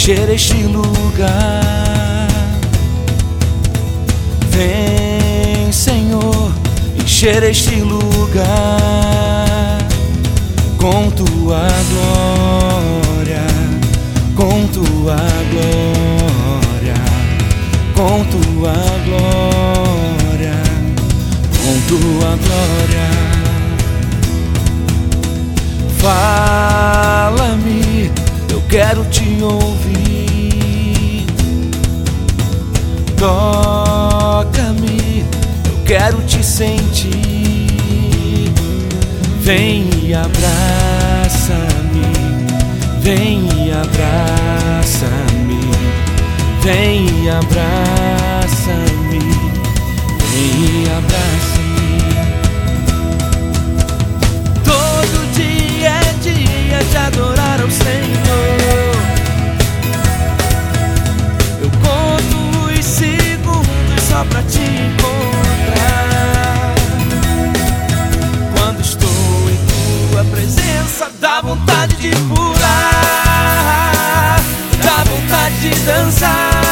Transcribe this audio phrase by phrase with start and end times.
[0.00, 2.26] encher este lugar.
[4.48, 6.50] Vem, Senhor,
[6.98, 8.40] encher este lugar
[10.78, 13.44] com tua glória,
[14.34, 15.18] com tua
[15.52, 16.94] glória,
[17.94, 18.49] com tua
[28.80, 31.26] quero te ouvir.
[33.18, 35.26] Toca-me,
[35.66, 37.10] eu quero te sentir.
[39.42, 42.06] Vem e abraça-me,
[43.02, 45.60] vem e abraça-me,
[46.62, 48.99] vem e abraça-me,
[75.60, 76.69] de dançar,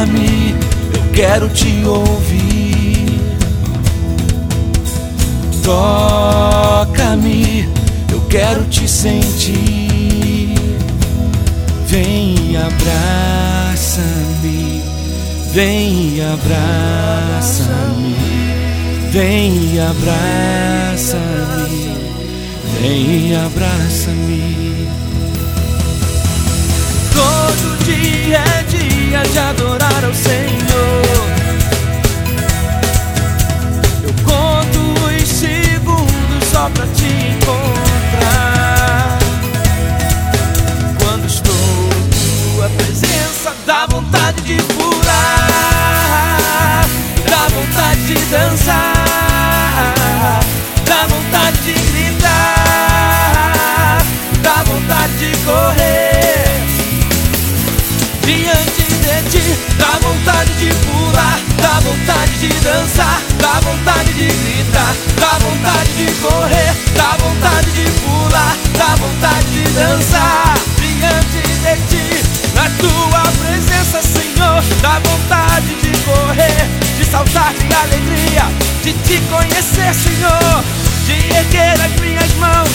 [0.00, 0.56] Fala-me,
[0.94, 3.20] eu quero te ouvir.
[5.62, 7.68] Toca-me,
[8.10, 10.54] eu quero te sentir.
[11.86, 14.02] Vem abraça-me,
[15.52, 18.16] vem abraça-me,
[19.10, 21.18] vem abraça-me,
[22.80, 24.39] vem abraça-me.
[58.30, 59.58] Diante de ti.
[59.78, 66.12] Dá vontade de pular, dá vontade de dançar, dá vontade de gritar, dá vontade de
[66.20, 72.22] correr, dá vontade de pular, dá vontade de dançar diante de ti.
[72.54, 78.44] Na tua presença, Senhor, dá vontade de correr, de saltar de alegria,
[78.82, 80.64] de te conhecer, Senhor,
[81.06, 82.70] de erguer as minhas mãos,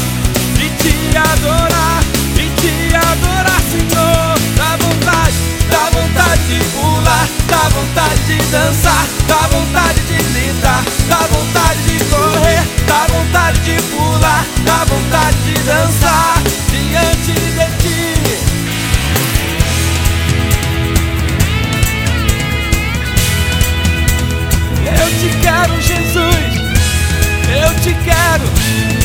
[8.56, 15.38] dançar, dá vontade de gritar, dá vontade de correr, dá vontade de pular, dá vontade
[15.44, 18.06] de dançar diante de ti.
[25.02, 26.46] Eu te quero, Jesus,
[27.62, 29.05] eu te quero.